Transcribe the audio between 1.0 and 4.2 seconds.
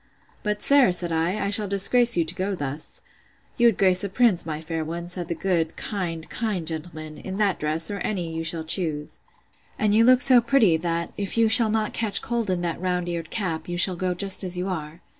I, I shall disgrace you to go thus. You would grace a